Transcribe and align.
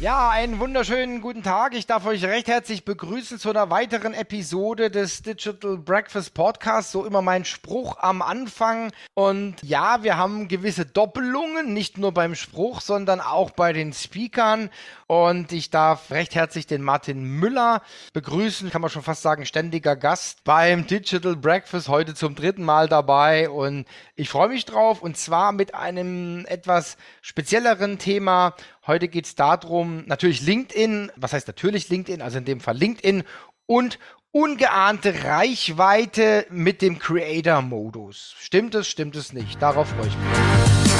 Ja, 0.00 0.30
einen 0.30 0.58
wunderschönen 0.60 1.20
guten 1.20 1.42
Tag. 1.42 1.74
Ich 1.74 1.86
darf 1.86 2.06
euch 2.06 2.24
recht 2.24 2.48
herzlich 2.48 2.86
begrüßen 2.86 3.38
zu 3.38 3.50
einer 3.50 3.68
weiteren 3.68 4.14
Episode 4.14 4.90
des 4.90 5.20
Digital 5.20 5.76
Breakfast 5.76 6.32
Podcasts. 6.32 6.90
So 6.90 7.04
immer 7.04 7.20
mein 7.20 7.44
Spruch 7.44 7.98
am 7.98 8.22
Anfang. 8.22 8.92
Und 9.12 9.56
ja, 9.62 10.02
wir 10.02 10.16
haben 10.16 10.48
gewisse 10.48 10.86
Doppelungen, 10.86 11.74
nicht 11.74 11.98
nur 11.98 12.12
beim 12.12 12.34
Spruch, 12.34 12.80
sondern 12.80 13.20
auch 13.20 13.50
bei 13.50 13.74
den 13.74 13.92
Speakern. 13.92 14.70
Und 15.06 15.52
ich 15.52 15.68
darf 15.68 16.10
recht 16.10 16.34
herzlich 16.34 16.66
den 16.66 16.82
Martin 16.82 17.22
Müller 17.22 17.82
begrüßen, 18.14 18.70
kann 18.70 18.80
man 18.80 18.90
schon 18.90 19.02
fast 19.02 19.20
sagen, 19.20 19.44
ständiger 19.44 19.96
Gast 19.96 20.44
beim 20.44 20.86
Digital 20.86 21.36
Breakfast, 21.36 21.88
heute 21.90 22.14
zum 22.14 22.34
dritten 22.34 22.64
Mal 22.64 22.88
dabei. 22.88 23.50
Und 23.50 23.84
ich 24.16 24.30
freue 24.30 24.48
mich 24.48 24.64
drauf 24.64 25.02
und 25.02 25.18
zwar 25.18 25.52
mit 25.52 25.74
einem 25.74 26.46
etwas 26.46 26.96
spezielleren 27.20 27.98
Thema. 27.98 28.54
Heute 28.90 29.06
geht 29.06 29.26
es 29.26 29.36
darum, 29.36 30.02
natürlich 30.06 30.40
LinkedIn, 30.40 31.12
was 31.14 31.32
heißt 31.32 31.46
natürlich 31.46 31.90
LinkedIn, 31.90 32.20
also 32.20 32.38
in 32.38 32.44
dem 32.44 32.58
Fall 32.58 32.76
LinkedIn 32.76 33.22
und 33.66 34.00
ungeahnte 34.32 35.22
Reichweite 35.22 36.44
mit 36.50 36.82
dem 36.82 36.98
Creator-Modus. 36.98 38.34
Stimmt 38.40 38.74
es, 38.74 38.88
stimmt 38.88 39.14
es 39.14 39.32
nicht? 39.32 39.62
Darauf 39.62 39.90
freue 39.90 40.08
ich 40.08 40.16
mich. 40.16 40.90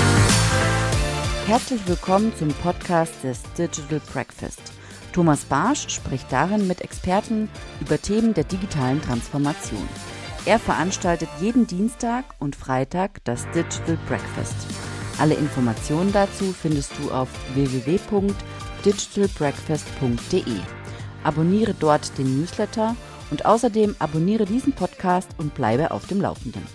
Herzlich 1.49 1.81
willkommen 1.89 2.33
zum 2.37 2.51
Podcast 2.63 3.25
des 3.25 3.43
Digital 3.59 4.01
Breakfast. 4.13 4.63
Thomas 5.13 5.45
Barsch 5.47 5.89
spricht 5.89 6.31
darin 6.31 6.69
mit 6.69 6.83
Experten 6.83 7.49
über 7.81 8.01
Themen 8.01 8.35
der 8.35 8.45
digitalen 8.45 9.03
Transformation. 9.03 9.89
Er 10.45 10.61
veranstaltet 10.61 11.29
jeden 11.41 11.67
Dienstag 11.67 12.25
und 12.39 12.55
Freitag 12.55 13.19
das 13.25 13.51
Digital 13.51 13.99
Breakfast. 14.07 14.69
Alle 15.21 15.35
Informationen 15.35 16.13
dazu 16.13 16.53
findest 16.53 16.93
du 16.99 17.13
auf 17.13 17.29
www.digitalbreakfast.de. 17.55 20.43
Abonniere 21.23 21.75
dort 21.79 22.17
den 22.17 22.41
Newsletter 22.41 22.97
und 23.31 23.45
außerdem 23.45 23.97
abonniere 23.99 24.47
diesen 24.47 24.73
Podcast 24.73 25.29
und 25.37 25.55
bleibe 25.55 25.91
auf 25.91 26.07
dem 26.07 26.23
Laufenden. 26.23 26.67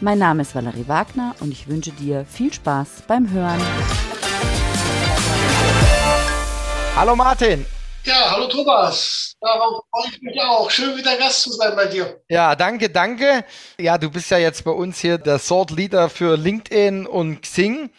Mein 0.00 0.18
Name 0.18 0.42
ist 0.42 0.56
Valerie 0.56 0.88
Wagner 0.88 1.36
und 1.38 1.52
ich 1.52 1.68
wünsche 1.68 1.92
dir 1.92 2.24
viel 2.24 2.52
Spaß 2.52 3.04
beim 3.06 3.30
Hören. 3.30 3.60
Hallo 6.96 7.14
Martin. 7.14 7.64
Ja, 8.04 8.32
hallo 8.32 8.48
Thomas. 8.48 9.36
Darauf 9.40 9.84
freue 9.90 10.10
ich 10.12 10.20
mich 10.22 10.40
auch. 10.40 10.68
Schön 10.68 10.96
wieder 10.96 11.16
Gast 11.16 11.42
zu 11.42 11.52
sein 11.52 11.76
bei 11.76 11.86
dir. 11.86 12.20
Ja, 12.28 12.56
danke, 12.56 12.90
danke. 12.90 13.44
Ja, 13.78 13.96
du 13.96 14.10
bist 14.10 14.28
ja 14.32 14.38
jetzt 14.38 14.64
bei 14.64 14.72
uns 14.72 14.98
hier 14.98 15.18
der 15.18 15.38
Sort 15.38 15.70
Leader 15.70 16.08
für 16.08 16.36
LinkedIn 16.36 17.06
und 17.06 17.42
Xing. 17.42 17.90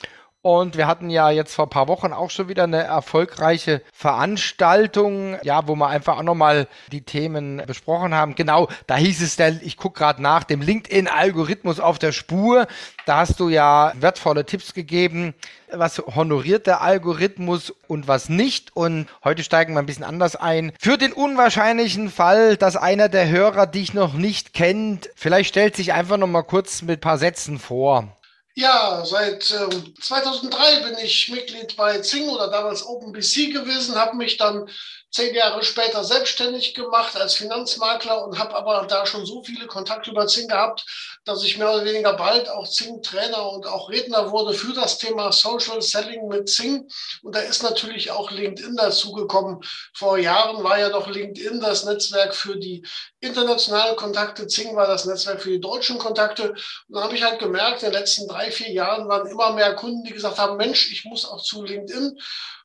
Und 0.45 0.75
wir 0.75 0.87
hatten 0.87 1.09
ja 1.09 1.29
jetzt 1.29 1.55
vor 1.55 1.67
ein 1.67 1.69
paar 1.69 1.87
Wochen 1.87 2.11
auch 2.11 2.29
schon 2.29 2.49
wieder 2.49 2.63
eine 2.63 2.83
erfolgreiche 2.83 3.81
Veranstaltung, 3.93 5.37
ja, 5.41 5.69
wo 5.69 5.75
wir 5.75 5.87
einfach 5.87 6.17
auch 6.17 6.23
nochmal 6.23 6.67
die 6.91 6.99
Themen 6.99 7.63
besprochen 7.65 8.13
haben. 8.13 8.35
Genau, 8.35 8.67
da 8.85 8.97
hieß 8.97 9.21
es, 9.21 9.37
der, 9.37 9.63
ich 9.63 9.77
gucke 9.77 9.99
gerade 9.99 10.21
nach, 10.21 10.43
dem 10.43 10.61
LinkedIn-Algorithmus 10.61 11.79
auf 11.79 11.97
der 11.97 12.11
Spur. 12.11 12.67
Da 13.05 13.19
hast 13.19 13.39
du 13.39 13.47
ja 13.47 13.93
wertvolle 13.95 14.45
Tipps 14.45 14.73
gegeben, 14.73 15.33
was 15.71 15.99
honoriert 15.99 16.67
der 16.67 16.81
Algorithmus 16.81 17.73
und 17.87 18.09
was 18.09 18.27
nicht. 18.27 18.75
Und 18.75 19.07
heute 19.23 19.43
steigen 19.43 19.75
wir 19.75 19.79
ein 19.79 19.85
bisschen 19.85 20.03
anders 20.03 20.35
ein. 20.35 20.73
Für 20.77 20.97
den 20.97 21.13
unwahrscheinlichen 21.13 22.09
Fall, 22.09 22.57
dass 22.57 22.75
einer 22.75 23.07
der 23.07 23.29
Hörer 23.29 23.65
dich 23.65 23.93
noch 23.93 24.13
nicht 24.13 24.53
kennt, 24.53 25.09
vielleicht 25.15 25.47
stellt 25.47 25.77
sich 25.77 25.93
einfach 25.93 26.17
nochmal 26.17 26.43
kurz 26.43 26.81
mit 26.81 26.97
ein 26.97 27.01
paar 27.01 27.17
Sätzen 27.17 27.59
vor. 27.59 28.09
Ja, 28.55 29.03
seit 29.03 29.49
ähm, 29.51 29.95
2003 29.99 30.81
bin 30.83 30.97
ich 30.99 31.27
Mitglied 31.29 31.75
bei 31.75 31.99
Zing 32.01 32.29
oder 32.29 32.49
damals 32.49 32.85
OpenBC 32.85 33.51
gewesen, 33.51 33.95
habe 33.95 34.15
mich 34.15 34.37
dann 34.37 34.69
zehn 35.09 35.33
Jahre 35.33 35.63
später 35.63 36.03
selbstständig 36.03 36.75
gemacht 36.75 37.15
als 37.15 37.33
Finanzmakler 37.35 38.23
und 38.23 38.37
habe 38.37 38.55
aber 38.55 38.85
da 38.87 39.07
schon 39.07 39.25
so 39.25 39.43
viele 39.43 39.65
Kontakte 39.65 40.11
über 40.11 40.27
Zing 40.27 40.47
gehabt, 40.47 40.85
dass 41.23 41.43
ich 41.43 41.57
mehr 41.57 41.71
oder 41.71 41.85
weniger 41.85 42.13
bald 42.13 42.47
auch 42.49 42.67
Zing-Trainer 42.67 43.51
und 43.51 43.65
auch 43.65 43.89
Redner 43.89 44.31
wurde 44.31 44.53
für 44.53 44.73
das 44.73 44.97
Thema 44.99 45.31
Social 45.31 45.81
Selling 45.81 46.27
mit 46.27 46.49
Zing. 46.49 46.87
Und 47.21 47.35
da 47.35 47.39
ist 47.39 47.63
natürlich 47.63 48.11
auch 48.11 48.31
LinkedIn 48.31 48.75
dazugekommen. 48.75 49.61
Vor 49.95 50.17
Jahren 50.17 50.63
war 50.63 50.79
ja 50.79 50.89
noch 50.89 51.07
LinkedIn 51.07 51.59
das 51.59 51.85
Netzwerk 51.85 52.35
für 52.35 52.57
die 52.57 52.85
internationalen 53.23 53.95
Kontakte. 53.95 54.47
Zing 54.47 54.75
war 54.75 54.87
das 54.87 55.05
Netzwerk 55.05 55.41
für 55.41 55.49
die 55.49 55.61
deutschen 55.61 55.97
Kontakte. 55.97 56.51
Und 56.51 56.59
dann 56.89 57.03
habe 57.03 57.15
ich 57.15 57.23
halt 57.23 57.39
gemerkt, 57.39 57.83
in 57.83 57.91
den 57.91 57.99
letzten 57.99 58.27
drei, 58.27 58.51
vier 58.51 58.71
Jahren 58.71 59.07
waren 59.07 59.27
immer 59.27 59.53
mehr 59.53 59.75
Kunden, 59.75 60.03
die 60.03 60.13
gesagt 60.13 60.37
haben, 60.37 60.57
Mensch, 60.57 60.91
ich 60.91 61.05
muss 61.05 61.25
auch 61.25 61.41
zu 61.41 61.63
LinkedIn. 61.63 62.17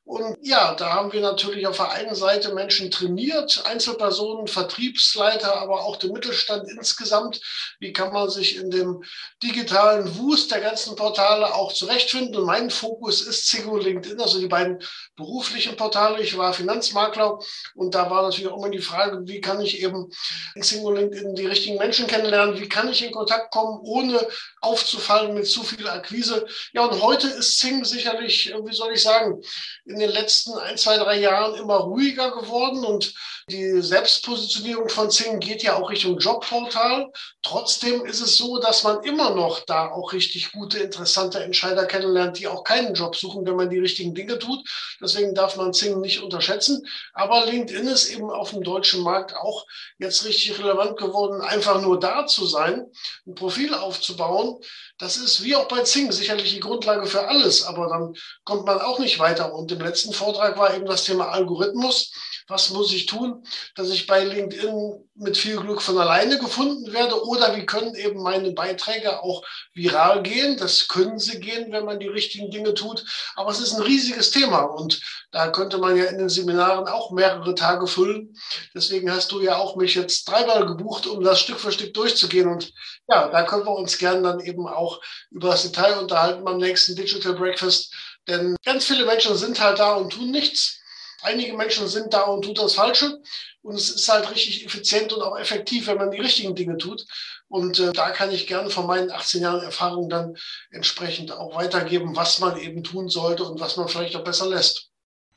Und 0.09 0.37
ja, 0.41 0.73
da 0.73 0.93
haben 0.93 1.13
wir 1.13 1.21
natürlich 1.21 1.67
auf 1.67 1.77
der 1.77 1.91
einen 1.91 2.15
Seite 2.15 2.55
Menschen 2.55 2.89
trainiert, 2.89 3.63
Einzelpersonen, 3.67 4.47
Vertriebsleiter, 4.47 5.61
aber 5.61 5.83
auch 5.83 5.97
den 5.97 6.13
Mittelstand 6.13 6.67
insgesamt. 6.67 7.39
Wie 7.79 7.93
kann 7.93 8.11
man 8.11 8.27
sich 8.27 8.55
in 8.55 8.71
dem 8.71 9.03
digitalen 9.43 10.17
Wust 10.17 10.49
der 10.49 10.61
ganzen 10.61 10.95
Portale 10.95 11.53
auch 11.53 11.73
zurechtfinden? 11.73 12.37
Und 12.37 12.45
mein 12.45 12.71
Fokus 12.71 13.21
ist 13.21 13.49
Zigo 13.49 13.77
LinkedIn, 13.77 14.19
also 14.19 14.39
die 14.39 14.47
beiden 14.47 14.79
beruflichen 15.15 15.77
Portale. 15.77 16.23
Ich 16.23 16.35
war 16.35 16.55
Finanzmakler 16.55 17.37
und 17.75 17.93
da 17.93 18.09
war 18.09 18.23
natürlich 18.23 18.49
auch 18.49 18.57
immer 18.57 18.71
die 18.71 18.79
Frage, 18.79 19.27
wie 19.27 19.41
kann 19.41 19.61
ich 19.61 19.83
eben 19.83 20.09
in 20.55 20.63
Zigo 20.63 20.91
LinkedIn 20.91 21.35
die 21.35 21.45
richtigen 21.45 21.77
Menschen 21.77 22.07
kennenlernen? 22.07 22.59
Wie 22.59 22.69
kann 22.69 22.89
ich 22.89 23.03
in 23.03 23.11
Kontakt 23.11 23.51
kommen, 23.51 23.79
ohne 23.83 24.27
aufzufallen 24.61 25.33
mit 25.33 25.47
zu 25.47 25.63
viel 25.63 25.87
Akquise? 25.87 26.45
Ja, 26.73 26.85
und 26.85 27.01
heute 27.01 27.27
ist 27.27 27.59
Zing 27.59 27.83
sicherlich, 27.85 28.53
wie 28.65 28.75
soll 28.75 28.93
ich 28.93 29.01
sagen, 29.01 29.41
in 29.85 29.99
den 29.99 30.09
letzten 30.09 30.57
ein, 30.57 30.77
zwei, 30.77 30.97
drei 30.97 31.19
Jahren 31.19 31.55
immer 31.55 31.77
ruhiger 31.77 32.31
geworden 32.31 32.83
und 32.85 33.13
die 33.49 33.81
Selbstpositionierung 33.81 34.89
von 34.89 35.09
Zing 35.09 35.39
geht 35.39 35.63
ja 35.63 35.75
auch 35.75 35.89
Richtung 35.89 36.19
Jobportal. 36.19 37.11
Trotzdem 37.41 38.05
ist 38.05 38.21
es 38.21 38.37
so, 38.37 38.59
dass 38.59 38.83
man 38.83 39.03
immer 39.03 39.31
noch 39.31 39.61
da 39.65 39.89
auch 39.89 40.13
richtig 40.13 40.51
gute, 40.51 40.77
interessante 40.77 41.39
Entscheider 41.39 41.85
kennenlernt, 41.85 42.37
die 42.37 42.47
auch 42.47 42.63
keinen 42.63 42.93
Job 42.93 43.15
suchen, 43.15 43.47
wenn 43.47 43.55
man 43.55 43.71
die 43.71 43.79
richtigen 43.79 44.13
Dinge 44.13 44.37
tut. 44.37 44.59
Deswegen 45.01 45.33
darf 45.33 45.55
man 45.55 45.73
Zing 45.73 45.99
nicht 45.99 46.21
unterschätzen. 46.21 46.85
Aber 47.13 47.45
LinkedIn 47.45 47.87
ist 47.87 48.11
eben 48.11 48.29
auf 48.29 48.51
dem 48.51 48.61
deutschen 48.61 49.01
Markt 49.01 49.35
auch 49.35 49.65
jetzt 49.97 50.25
richtig 50.25 50.38
relevant 50.47 50.97
geworden, 50.97 51.41
einfach 51.41 51.81
nur 51.81 51.99
da 51.99 52.25
zu 52.25 52.45
sein, 52.45 52.85
ein 53.27 53.35
Profil 53.35 53.73
aufzubauen. 53.73 54.61
Das 54.97 55.17
ist 55.17 55.43
wie 55.43 55.55
auch 55.55 55.67
bei 55.67 55.83
Zing 55.83 56.11
sicherlich 56.11 56.53
die 56.53 56.59
Grundlage 56.59 57.05
für 57.05 57.27
alles, 57.27 57.63
aber 57.65 57.87
dann 57.89 58.13
kommt 58.45 58.65
man 58.65 58.79
auch 58.79 58.99
nicht 58.99 59.19
weiter. 59.19 59.53
Und 59.53 59.71
im 59.71 59.81
letzten 59.81 60.13
Vortrag 60.13 60.57
war 60.57 60.73
eben 60.73 60.85
das 60.85 61.03
Thema 61.03 61.29
Algorithmus. 61.29 62.11
Was 62.49 62.71
muss 62.71 62.91
ich 62.91 63.05
tun, 63.05 63.45
dass 63.75 63.91
ich 63.91 64.07
bei 64.07 64.23
LinkedIn 64.23 65.05
mit 65.13 65.37
viel 65.37 65.57
Glück 65.57 65.83
von 65.83 65.99
alleine 65.99 66.39
gefunden 66.39 66.91
werde? 66.91 67.23
Oder 67.25 67.55
wie 67.55 67.65
können 67.65 67.93
eben 67.93 68.23
meine 68.23 68.51
Beiträge 68.51 69.21
auch 69.21 69.43
viral 69.75 70.23
gehen? 70.23 70.57
Das 70.57 70.87
können 70.87 71.19
sie 71.19 71.39
gehen, 71.39 71.71
wenn 71.71 71.85
man 71.85 71.99
die 71.99 72.07
richtigen 72.07 72.49
Dinge 72.49 72.73
tut. 72.73 73.05
Aber 73.35 73.51
es 73.51 73.59
ist 73.59 73.73
ein 73.73 73.83
riesiges 73.83 74.31
Thema 74.31 74.63
und 74.63 74.99
da 75.31 75.51
könnte 75.51 75.77
man 75.77 75.95
ja 75.95 76.05
in 76.05 76.17
den 76.17 76.29
Seminaren 76.29 76.87
auch 76.87 77.11
mehrere 77.11 77.53
Tage 77.53 77.85
füllen. 77.85 78.35
Deswegen 78.73 79.11
hast 79.11 79.31
du 79.31 79.41
ja 79.41 79.57
auch 79.57 79.75
mich 79.75 79.93
jetzt 79.93 80.27
dreimal 80.27 80.65
gebucht, 80.65 81.05
um 81.05 81.23
das 81.23 81.39
Stück 81.39 81.59
für 81.59 81.71
Stück 81.71 81.93
durchzugehen. 81.93 82.47
Und 82.49 82.73
ja, 83.07 83.27
da 83.27 83.43
können 83.43 83.65
wir 83.65 83.75
uns 83.75 83.99
gerne 83.99 84.23
dann 84.23 84.39
eben 84.39 84.67
auch 84.67 84.99
über 85.29 85.49
das 85.49 85.61
Detail 85.61 85.99
unterhalten 85.99 86.43
beim 86.43 86.57
nächsten 86.57 86.95
Digital 86.95 87.33
Breakfast. 87.33 87.93
Denn 88.27 88.55
ganz 88.65 88.85
viele 88.85 89.05
Menschen 89.05 89.35
sind 89.35 89.59
halt 89.59 89.77
da 89.77 89.93
und 89.93 90.13
tun 90.13 90.31
nichts. 90.31 90.78
Einige 91.21 91.55
Menschen 91.55 91.87
sind 91.87 92.13
da 92.13 92.21
und 92.21 92.43
tun 92.43 92.53
das 92.55 92.75
Falsche. 92.75 93.19
Und 93.61 93.75
es 93.75 93.89
ist 93.89 94.07
halt 94.09 94.29
richtig 94.31 94.65
effizient 94.65 95.11
und 95.13 95.21
auch 95.21 95.37
effektiv, 95.37 95.87
wenn 95.87 95.97
man 95.97 96.11
die 96.11 96.21
richtigen 96.21 96.55
Dinge 96.55 96.77
tut. 96.77 97.05
Und 97.47 97.79
äh, 97.79 97.91
da 97.91 98.11
kann 98.11 98.31
ich 98.31 98.47
gerne 98.47 98.69
von 98.69 98.87
meinen 98.87 99.11
18 99.11 99.41
Jahren 99.41 99.61
Erfahrung 99.61 100.09
dann 100.09 100.37
entsprechend 100.71 101.31
auch 101.31 101.55
weitergeben, 101.55 102.15
was 102.15 102.39
man 102.39 102.57
eben 102.57 102.83
tun 102.83 103.09
sollte 103.09 103.43
und 103.43 103.59
was 103.59 103.75
man 103.75 103.87
vielleicht 103.87 104.15
auch 104.15 104.23
besser 104.23 104.47
lässt. 104.47 104.89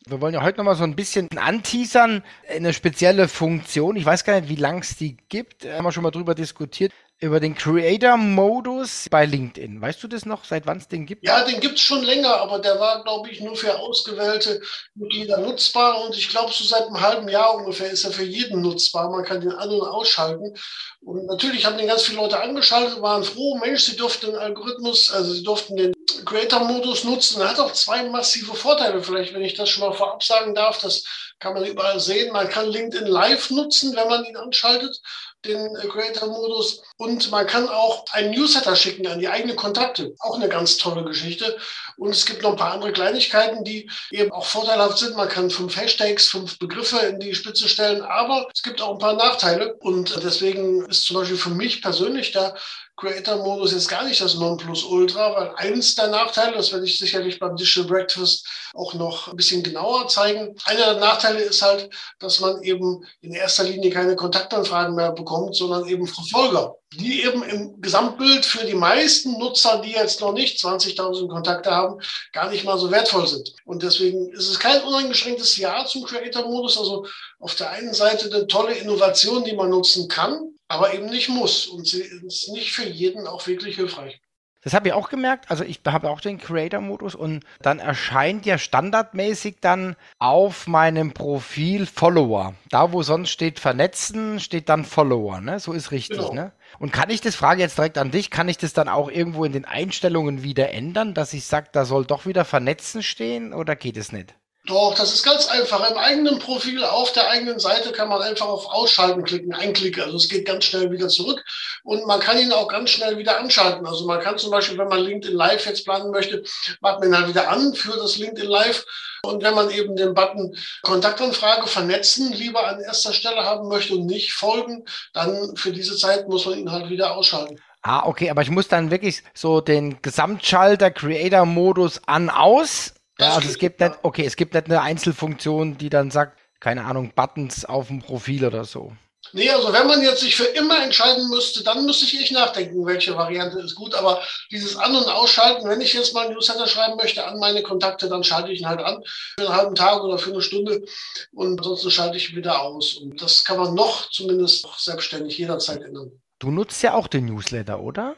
Wir 0.05 0.20
wollen 0.20 0.34
ja 0.34 0.43
heute 0.43 0.58
nochmal 0.58 0.75
so 0.75 0.82
ein 0.82 0.96
bisschen 0.96 1.29
anteasern, 1.37 2.25
eine 2.49 2.73
spezielle 2.73 3.29
Funktion. 3.29 3.94
Ich 3.96 4.05
weiß 4.05 4.25
gar 4.25 4.40
nicht, 4.40 4.49
wie 4.49 4.56
lang 4.56 4.81
es 4.81 4.96
die 4.96 5.17
gibt. 5.29 5.64
Haben 5.64 5.84
wir 5.84 5.93
schon 5.93 6.02
mal 6.02 6.11
drüber 6.11 6.34
diskutiert 6.34 6.93
über 7.22 7.38
den 7.38 7.54
Creator-Modus 7.54 9.06
bei 9.08 9.24
LinkedIn. 9.24 9.80
Weißt 9.80 10.02
du 10.02 10.08
das 10.08 10.26
noch, 10.26 10.44
seit 10.44 10.66
wann 10.66 10.78
es 10.78 10.88
den 10.88 11.06
gibt? 11.06 11.24
Ja, 11.24 11.44
den 11.44 11.60
gibt 11.60 11.76
es 11.76 11.80
schon 11.80 12.02
länger, 12.02 12.34
aber 12.38 12.58
der 12.58 12.80
war, 12.80 13.04
glaube 13.04 13.30
ich, 13.30 13.40
nur 13.40 13.54
für 13.54 13.78
ausgewählte 13.78 14.60
Mitglieder 14.96 15.38
nutzbar. 15.38 16.04
Und 16.04 16.16
ich 16.16 16.28
glaube, 16.28 16.52
so 16.52 16.64
seit 16.64 16.82
einem 16.82 17.00
halben 17.00 17.28
Jahr 17.28 17.54
ungefähr 17.54 17.90
ist 17.90 18.04
er 18.04 18.10
für 18.10 18.24
jeden 18.24 18.60
nutzbar. 18.60 19.08
Man 19.08 19.24
kann 19.24 19.40
den 19.40 19.52
an- 19.52 19.70
und 19.70 19.86
ausschalten. 19.86 20.52
Und 21.00 21.26
natürlich 21.26 21.64
haben 21.64 21.78
den 21.78 21.86
ganz 21.86 22.02
viele 22.02 22.19
Leute 22.19 22.40
angeschaltet, 22.40 23.00
waren 23.00 23.22
froh, 23.22 23.56
Mensch, 23.56 23.84
sie 23.84 23.96
durften 23.96 24.26
den 24.26 24.36
Algorithmus, 24.36 25.08
also 25.10 25.32
sie 25.32 25.44
durften 25.44 25.76
den 25.76 25.92
Creator-Modus 26.24 27.04
nutzen. 27.04 27.40
Er 27.40 27.50
hat 27.50 27.60
auch 27.60 27.72
zwei 27.72 28.02
massive 28.02 28.54
Vorteile, 28.54 29.00
vielleicht, 29.00 29.32
wenn 29.32 29.42
ich 29.42 29.54
das 29.54 29.69
schon 29.69 29.88
mal 29.88 29.94
vorab 29.94 30.24
sagen 30.24 30.56
darf. 30.56 30.80
Das 30.80 31.04
kann 31.38 31.54
man 31.54 31.64
überall 31.64 32.00
sehen. 32.00 32.32
Man 32.32 32.48
kann 32.48 32.69
LinkedIn 32.69 33.06
Live 33.06 33.50
nutzen, 33.50 33.94
wenn 33.94 34.08
man 34.08 34.24
ihn 34.24 34.36
anschaltet 34.36 35.00
den 35.44 35.75
Creator-Modus. 35.75 36.83
Und 36.97 37.31
man 37.31 37.47
kann 37.47 37.69
auch 37.69 38.05
einen 38.12 38.31
Newsletter 38.31 38.77
schicken 38.77 39.06
an 39.06 39.19
die 39.19 39.29
eigenen 39.29 39.56
Kontakte. 39.56 40.15
Auch 40.21 40.37
eine 40.37 40.49
ganz 40.49 40.77
tolle 40.77 41.05
Geschichte. 41.05 41.59
Und 41.97 42.11
es 42.11 42.27
gibt 42.27 42.43
noch 42.43 42.50
ein 42.53 42.56
paar 42.56 42.73
andere 42.73 42.93
Kleinigkeiten, 42.93 43.65
die 43.65 43.91
eben 44.11 44.33
auch 44.33 44.47
vorteilhaft 44.47 44.99
sind. 44.99 45.17
Man 45.17 45.29
kann 45.29 45.50
fünf 45.50 45.77
Hashtags, 45.77 46.29
fünf 46.29 46.59
Begriffe 46.59 46.99
in 46.99 47.21
die 47.21 47.35
Spitze 47.35 47.69
stellen. 47.69 48.03
Aber 48.03 48.49
es 48.55 48.62
gibt 48.62 48.81
auch 48.81 48.93
ein 48.93 48.99
paar 48.99 49.17
Nachteile. 49.17 49.75
Und 49.81 50.23
deswegen 50.23 50.87
ist 50.87 51.05
zum 51.05 51.17
Beispiel 51.17 51.37
für 51.37 51.50
mich 51.50 51.83
persönlich 51.83 52.33
der 52.33 52.55
Creator-Modus 52.97 53.73
jetzt 53.73 53.89
gar 53.89 54.05
nicht 54.05 54.21
das 54.21 54.35
Nonplusultra, 54.35 55.35
weil 55.35 55.55
eins 55.56 55.94
der 55.94 56.09
Nachteile, 56.09 56.56
das 56.56 56.73
werde 56.73 56.85
ich 56.85 56.99
sicherlich 56.99 57.39
beim 57.39 57.56
Digital 57.56 57.85
Breakfast 57.85 58.47
auch 58.75 58.94
noch 58.94 59.29
ein 59.29 59.37
bisschen 59.37 59.62
genauer 59.62 60.09
zeigen. 60.09 60.55
Einer 60.65 60.94
der 60.94 61.00
Nachteile 61.00 61.41
ist 61.41 61.62
halt, 61.62 61.91
dass 62.21 62.41
man 62.41 62.62
eben 62.62 63.05
in 63.21 63.33
erster 63.33 63.65
Linie 63.65 63.91
keine 63.91 64.15
Kontaktanfragen 64.15 64.94
mehr 64.94 65.12
bekommt, 65.12 65.31
sondern 65.52 65.88
eben 65.88 66.06
Verfolger, 66.06 66.76
die 66.94 67.23
eben 67.23 67.43
im 67.43 67.81
Gesamtbild 67.81 68.44
für 68.44 68.64
die 68.64 68.75
meisten 68.75 69.38
Nutzer, 69.38 69.81
die 69.81 69.93
jetzt 69.93 70.20
noch 70.20 70.32
nicht 70.32 70.58
20.000 70.58 71.29
Kontakte 71.29 71.70
haben, 71.70 72.00
gar 72.32 72.50
nicht 72.50 72.64
mal 72.64 72.79
so 72.79 72.90
wertvoll 72.90 73.26
sind. 73.26 73.52
Und 73.64 73.82
deswegen 73.82 74.31
ist 74.32 74.49
es 74.49 74.58
kein 74.58 74.82
uneingeschränktes 74.82 75.56
Ja 75.56 75.84
zum 75.87 76.05
Creator-Modus. 76.05 76.79
Also 76.79 77.06
auf 77.38 77.55
der 77.55 77.70
einen 77.70 77.94
Seite 77.94 78.26
eine 78.26 78.46
tolle 78.46 78.75
Innovation, 78.75 79.44
die 79.44 79.56
man 79.56 79.70
nutzen 79.70 80.08
kann, 80.08 80.55
aber 80.69 80.94
eben 80.94 81.06
nicht 81.06 81.29
muss. 81.29 81.67
Und 81.67 81.87
sie 81.87 82.02
ist 82.02 82.49
nicht 82.49 82.73
für 82.73 82.88
jeden 82.88 83.26
auch 83.26 83.46
wirklich 83.46 83.76
hilfreich. 83.76 84.20
Das 84.62 84.75
habe 84.75 84.88
ich 84.88 84.94
auch 84.94 85.09
gemerkt. 85.09 85.50
Also 85.50 85.64
ich 85.64 85.81
habe 85.87 86.09
auch 86.09 86.20
den 86.20 86.38
Creator-Modus 86.38 87.17
und 87.17 87.44
dann 87.61 87.81
erscheint 87.81 88.47
ja 88.47 88.59
standardmäßig 88.59 89.56
dann 89.61 89.97
auf 90.20 90.69
meinem 90.69 91.12
Profil 91.12 91.85
Follower. 91.87 92.55
Da, 92.70 92.93
wo 92.93 93.03
sonst 93.03 93.31
steht 93.31 93.59
vernetzen, 93.59 94.38
steht 94.38 94.69
dann 94.69 94.85
Follower. 94.85 95.41
Ne? 95.41 95.59
So 95.59 95.73
ist 95.73 95.91
richtig. 95.91 96.19
Genau. 96.19 96.32
Ne? 96.32 96.53
Und 96.79 96.93
kann 96.93 97.11
ich 97.11 97.20
das, 97.20 97.35
frage 97.35 97.61
jetzt 97.61 97.76
direkt 97.76 97.99
an 97.99 98.12
dich, 98.12 98.31
kann 98.31 98.49
ich 98.49 98.56
das 98.56 98.73
dann 98.73 98.88
auch 98.88 99.11
irgendwo 99.11 99.44
in 99.44 99.53
den 99.53 99.64
Einstellungen 99.64 100.44
wieder 100.44 100.70
ändern, 100.70 101.12
dass 101.12 101.32
ich 101.32 101.44
sage, 101.44 101.69
da 101.73 101.85
soll 101.85 102.05
doch 102.05 102.25
wieder 102.25 102.44
vernetzen 102.44 103.03
stehen 103.03 103.53
oder 103.53 103.75
geht 103.75 103.97
es 103.97 104.12
nicht? 104.12 104.35
Doch, 104.67 104.94
das 104.94 105.12
ist 105.12 105.25
ganz 105.25 105.49
einfach. 105.49 105.91
Im 105.91 105.97
eigenen 105.97 106.38
Profil 106.38 106.85
auf 106.85 107.11
der 107.12 107.29
eigenen 107.29 107.59
Seite 107.59 107.91
kann 107.91 108.09
man 108.09 108.23
einfach 108.23 108.47
auf 108.47 108.67
Ausschalten 108.67 109.25
klicken, 109.25 109.53
einklicken. 109.53 110.05
Also 110.05 110.17
es 110.17 110.29
geht 110.29 110.47
ganz 110.47 110.64
schnell 110.64 110.93
wieder 110.93 111.09
zurück 111.09 111.44
und 111.82 112.06
man 112.06 112.20
kann 112.20 112.38
ihn 112.38 112.53
auch 112.53 112.69
ganz 112.69 112.91
schnell 112.91 113.19
wieder 113.19 113.41
anschalten. 113.41 113.85
Also 113.85 114.06
man 114.06 114.20
kann 114.20 114.38
zum 114.38 114.53
Beispiel, 114.53 114.79
wenn 114.79 114.87
man 114.87 115.00
LinkedIn 115.00 115.37
Live 115.37 115.67
jetzt 115.67 115.85
planen 115.85 116.12
möchte, 116.12 116.44
macht 116.81 117.00
man 117.00 117.09
ihn 117.09 117.17
halt 117.17 117.29
wieder 117.29 117.49
an 117.49 117.75
für 117.75 117.97
das 117.97 118.19
LinkedIn 118.19 118.49
Live. 118.49 118.85
Und 119.25 119.43
wenn 119.43 119.55
man 119.55 119.69
eben 119.70 119.97
den 119.97 120.14
Button 120.14 120.56
Kontaktanfrage 120.82 121.67
vernetzen 121.67 122.32
lieber 122.32 122.65
an 122.65 122.81
erster 122.81 123.12
Stelle 123.12 123.43
haben 123.43 123.67
möchte 123.67 123.94
und 123.94 124.06
nicht 124.06 124.32
folgen, 124.32 124.85
dann 125.12 125.56
für 125.56 125.73
diese 125.73 125.97
Zeit 125.97 126.29
muss 126.29 126.47
man 126.47 126.58
ihn 126.58 126.70
halt 126.70 126.88
wieder 126.88 127.17
ausschalten. 127.17 127.61
Ah, 127.82 128.06
okay, 128.06 128.31
aber 128.31 128.43
ich 128.43 128.50
muss 128.50 128.69
dann 128.69 128.93
wirklich 128.93 129.25
so 129.35 129.61
den 129.61 130.00
Gesamtschalter 130.03 130.93
Creator 130.93 131.47
Modus 131.47 132.00
an 132.06 132.31
aus 132.31 132.94
ja, 133.22 133.34
also 133.34 133.48
es 133.48 133.58
gibt 133.58 133.80
nicht, 133.80 133.92
okay, 134.02 134.24
es 134.24 134.36
gibt 134.36 134.54
nicht 134.54 134.66
eine 134.66 134.80
Einzelfunktion, 134.80 135.78
die 135.78 135.90
dann 135.90 136.10
sagt, 136.10 136.38
keine 136.60 136.84
Ahnung, 136.84 137.12
Buttons 137.14 137.64
auf 137.64 137.88
dem 137.88 138.00
Profil 138.00 138.44
oder 138.44 138.64
so. 138.64 138.92
Nee, 139.32 139.48
also 139.50 139.72
wenn 139.72 139.86
man 139.86 140.02
jetzt 140.02 140.20
sich 140.20 140.36
für 140.36 140.44
immer 140.44 140.82
entscheiden 140.82 141.28
müsste, 141.28 141.62
dann 141.62 141.86
müsste 141.86 142.04
ich 142.04 142.20
echt 142.20 142.32
nachdenken, 142.32 142.84
welche 142.84 143.16
Variante 143.16 143.60
ist 143.60 143.76
gut. 143.76 143.94
Aber 143.94 144.20
dieses 144.50 144.76
An- 144.76 144.94
und 144.94 145.06
Ausschalten, 145.06 145.69
wenn 145.69 145.80
ich 145.80 145.94
jetzt 145.94 146.12
mal 146.12 146.26
ein 146.26 146.34
Newsletter 146.34 146.66
schreiben 146.66 146.96
möchte 146.96 147.24
an 147.24 147.38
meine 147.38 147.62
Kontakte, 147.62 148.08
dann 148.08 148.24
schalte 148.24 148.52
ich 148.52 148.60
ihn 148.60 148.69
halt 148.69 148.80
an 148.80 149.02
für 149.38 149.46
einen 149.46 149.56
halben 149.56 149.74
Tag 149.74 150.02
oder 150.02 150.19
für 150.19 150.30
eine 150.30 150.42
Stunde 150.42 150.84
und 151.32 151.58
ansonsten 151.58 151.90
schalte 151.90 152.16
ich 152.16 152.30
ihn 152.30 152.36
wieder 152.36 152.60
aus. 152.62 152.94
Und 152.94 153.22
das 153.22 153.44
kann 153.44 153.58
man 153.58 153.74
noch 153.74 154.10
zumindest 154.10 154.66
selbstständig 154.76 155.38
jederzeit 155.38 155.82
ändern. 155.82 156.10
Du 156.38 156.50
nutzt 156.50 156.82
ja 156.82 156.94
auch 156.94 157.06
den 157.06 157.26
Newsletter, 157.26 157.80
oder? 157.80 158.16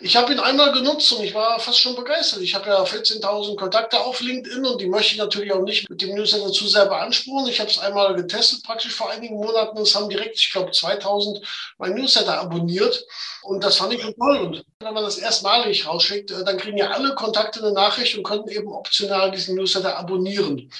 Ich 0.00 0.16
habe 0.16 0.32
ihn 0.32 0.38
einmal 0.38 0.72
genutzt 0.72 1.12
und 1.12 1.24
ich 1.24 1.34
war 1.34 1.58
fast 1.58 1.80
schon 1.80 1.96
begeistert. 1.96 2.40
Ich 2.40 2.54
habe 2.54 2.68
ja 2.68 2.82
14.000 2.82 3.56
Kontakte 3.56 4.00
auf 4.00 4.20
LinkedIn 4.20 4.64
und 4.64 4.80
die 4.80 4.86
möchte 4.86 5.12
ich 5.12 5.18
natürlich 5.18 5.52
auch 5.52 5.62
nicht 5.62 5.90
mit 5.90 6.00
dem 6.00 6.14
Newsletter 6.14 6.52
zu 6.52 6.68
sehr 6.68 6.86
beanspruchen. 6.86 7.48
Ich 7.48 7.60
habe 7.60 7.70
es 7.70 7.78
einmal 7.78 8.14
getestet, 8.14 8.62
praktisch 8.62 8.94
vor 8.94 9.10
einigen 9.10 9.36
Monaten. 9.36 9.78
Es 9.78 9.94
haben 9.94 10.08
direkt, 10.08 10.38
ich 10.38 10.52
glaube, 10.52 10.70
2.000 10.70 11.44
mein 11.78 11.94
Newsletter 11.94 12.40
abonniert 12.40 13.04
und 13.42 13.64
das 13.64 13.76
fand 13.76 13.92
ich 13.94 14.02
toll. 14.02 14.38
Und 14.38 14.64
wenn 14.80 14.94
man 14.94 15.04
das 15.04 15.18
erstmalig 15.18 15.86
rausschickt, 15.86 16.30
äh, 16.30 16.44
dann 16.44 16.58
kriegen 16.58 16.78
ja 16.78 16.90
alle 16.90 17.14
Kontakte 17.14 17.60
eine 17.60 17.72
Nachricht 17.72 18.16
und 18.16 18.24
können 18.24 18.46
eben 18.48 18.72
optional 18.72 19.30
diesen 19.30 19.56
Newsletter 19.56 19.96
abonnieren. 19.96 20.70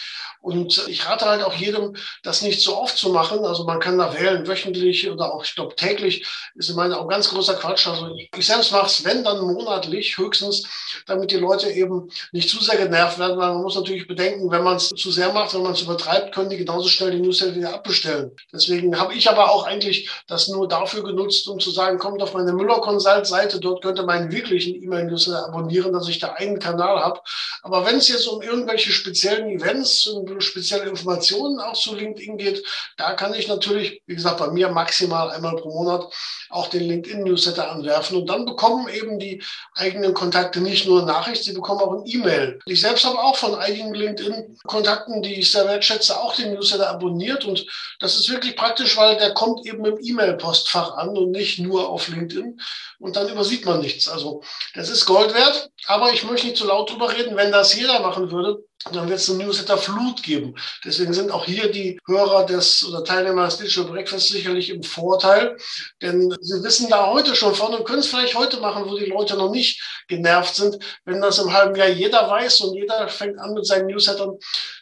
Und 0.40 0.86
ich 0.88 1.06
rate 1.06 1.26
halt 1.26 1.42
auch 1.42 1.54
jedem, 1.54 1.96
das 2.22 2.42
nicht 2.42 2.60
so 2.60 2.76
oft 2.76 2.96
zu 2.96 3.10
machen. 3.10 3.44
Also 3.44 3.64
man 3.64 3.80
kann 3.80 3.98
da 3.98 4.14
wählen, 4.14 4.46
wöchentlich 4.46 5.10
oder 5.10 5.34
auch, 5.34 5.44
ich 5.44 5.54
glaube, 5.54 5.74
täglich 5.74 6.26
ist 6.54 6.70
in 6.70 6.76
meinen 6.76 6.92
Augen 6.92 7.08
ganz 7.08 7.28
großer 7.30 7.54
Quatsch. 7.54 7.86
Also 7.86 8.14
ich 8.14 8.46
selbst 8.46 8.72
mache 8.72 8.86
es, 8.86 9.04
wenn 9.04 9.24
dann 9.24 9.40
monatlich 9.40 10.16
höchstens, 10.16 10.64
damit 11.06 11.30
die 11.30 11.36
Leute 11.36 11.70
eben 11.70 12.10
nicht 12.32 12.48
zu 12.48 12.62
sehr 12.62 12.76
genervt 12.76 13.18
werden, 13.18 13.38
weil 13.38 13.52
man 13.52 13.62
muss 13.62 13.74
natürlich 13.74 14.06
bedenken, 14.06 14.50
wenn 14.50 14.62
man 14.62 14.76
es 14.76 14.88
zu 14.90 15.10
sehr 15.10 15.32
macht, 15.32 15.54
wenn 15.54 15.62
man 15.62 15.72
es 15.72 15.82
übertreibt, 15.82 16.34
können 16.34 16.50
die 16.50 16.56
genauso 16.56 16.88
schnell 16.88 17.10
die 17.10 17.20
Newsletter 17.20 17.56
wieder 17.56 17.74
abbestellen. 17.74 18.32
Deswegen 18.52 18.98
habe 18.98 19.14
ich 19.14 19.28
aber 19.28 19.50
auch 19.50 19.64
eigentlich 19.64 20.10
das 20.26 20.48
nur 20.48 20.68
dafür 20.68 21.02
genutzt, 21.02 21.48
um 21.48 21.58
zu 21.58 21.70
sagen, 21.70 21.98
kommt 21.98 22.22
auf 22.22 22.34
meine 22.34 22.52
Müller 22.52 22.80
Consult 22.80 23.26
Seite, 23.26 23.60
dort 23.60 23.82
könnte 23.82 24.04
meinen 24.04 24.30
wirklichen 24.32 24.74
E-Mail-Newsletter 24.82 25.46
abonnieren, 25.48 25.92
dass 25.92 26.08
ich 26.08 26.18
da 26.18 26.32
einen 26.32 26.58
Kanal 26.58 27.00
habe. 27.00 27.20
Aber 27.62 27.86
wenn 27.86 27.96
es 27.96 28.08
jetzt 28.08 28.26
um 28.26 28.42
irgendwelche 28.42 28.92
speziellen 28.92 29.48
Events 29.48 30.06
spezielle 30.40 30.88
Informationen 30.88 31.60
auch 31.60 31.74
zu 31.74 31.94
LinkedIn 31.94 32.36
geht, 32.38 32.64
da 32.96 33.14
kann 33.14 33.34
ich 33.34 33.48
natürlich, 33.48 34.02
wie 34.06 34.14
gesagt, 34.14 34.38
bei 34.38 34.50
mir 34.50 34.68
maximal 34.68 35.30
einmal 35.30 35.56
pro 35.56 35.70
Monat 35.70 36.12
auch 36.50 36.68
den 36.68 36.84
LinkedIn-Newsletter 36.88 37.70
anwerfen. 37.70 38.18
Und 38.18 38.26
dann 38.26 38.46
bekommen 38.46 38.88
eben 38.88 39.18
die 39.18 39.42
eigenen 39.74 40.14
Kontakte 40.14 40.60
nicht 40.60 40.86
nur 40.86 41.02
Nachricht, 41.02 41.44
sie 41.44 41.52
bekommen 41.52 41.80
auch 41.80 41.92
ein 41.92 42.06
E-Mail. 42.06 42.58
Ich 42.66 42.80
selbst 42.80 43.04
habe 43.04 43.18
auch 43.18 43.36
von 43.36 43.54
einigen 43.54 43.94
LinkedIn-Kontakten, 43.94 45.22
die 45.22 45.40
ich 45.40 45.52
sehr 45.52 45.66
wertschätze, 45.66 46.18
auch 46.18 46.34
den 46.34 46.54
Newsletter 46.54 46.88
abonniert. 46.90 47.44
Und 47.44 47.66
das 48.00 48.16
ist 48.16 48.28
wirklich 48.30 48.56
praktisch, 48.56 48.96
weil 48.96 49.16
der 49.16 49.34
kommt 49.34 49.66
eben 49.66 49.84
im 49.84 49.98
E-Mail-Postfach 50.02 50.96
an 50.96 51.16
und 51.16 51.30
nicht 51.30 51.58
nur 51.58 51.88
auf 51.88 52.08
LinkedIn. 52.08 52.60
Und 52.98 53.16
dann 53.16 53.28
übersieht 53.28 53.64
man 53.64 53.80
nichts. 53.80 54.08
Also 54.08 54.42
das 54.74 54.88
ist 54.88 55.06
Gold 55.06 55.34
wert, 55.34 55.70
aber 55.86 56.12
ich 56.12 56.24
möchte 56.24 56.46
nicht 56.46 56.58
zu 56.58 56.66
laut 56.66 56.90
drüber 56.90 57.12
reden. 57.12 57.36
Wenn 57.36 57.52
das 57.52 57.74
jeder 57.74 58.00
machen 58.00 58.30
würde, 58.30 58.64
dann 58.92 59.08
wird 59.08 59.18
es 59.18 59.28
eine 59.28 59.44
Newsletter-Flut 59.44 60.22
geben. 60.22 60.54
Deswegen 60.84 61.12
sind 61.12 61.30
auch 61.30 61.44
hier 61.44 61.70
die 61.70 61.98
Hörer 62.06 62.46
des 62.46 62.84
oder 62.84 63.04
Teilnehmer 63.04 63.44
des 63.46 63.58
Digital 63.58 63.90
Breakfast 63.90 64.28
sicherlich 64.28 64.70
im 64.70 64.82
Vorteil, 64.82 65.56
denn 66.00 66.34
sie 66.40 66.62
wissen 66.62 66.88
da 66.88 67.10
heute 67.10 67.34
schon 67.34 67.54
von 67.54 67.74
und 67.74 67.84
können 67.84 68.00
es 68.00 68.06
vielleicht 68.06 68.36
heute 68.36 68.60
machen, 68.60 68.84
wo 68.86 68.96
die 68.96 69.06
Leute 69.06 69.36
noch 69.36 69.50
nicht 69.50 69.82
genervt 70.06 70.54
sind. 70.54 70.78
Wenn 71.04 71.20
das 71.20 71.38
im 71.38 71.52
halben 71.52 71.74
Jahr 71.74 71.88
jeder 71.88 72.28
weiß 72.28 72.60
und 72.62 72.74
jeder 72.74 73.08
fängt 73.08 73.38
an 73.38 73.54
mit 73.54 73.66
seinen 73.66 73.86
Newslettern, 73.86 74.38